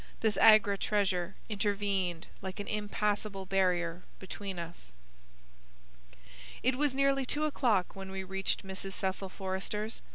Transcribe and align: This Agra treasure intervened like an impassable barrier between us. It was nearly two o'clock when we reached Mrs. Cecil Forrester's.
This 0.21 0.35
Agra 0.37 0.79
treasure 0.79 1.35
intervened 1.47 2.25
like 2.41 2.59
an 2.59 2.65
impassable 2.67 3.45
barrier 3.45 4.01
between 4.17 4.57
us. 4.57 4.93
It 6.63 6.75
was 6.75 6.95
nearly 6.95 7.23
two 7.23 7.45
o'clock 7.45 7.95
when 7.95 8.09
we 8.09 8.23
reached 8.23 8.65
Mrs. 8.65 8.93
Cecil 8.93 9.29
Forrester's. 9.29 10.01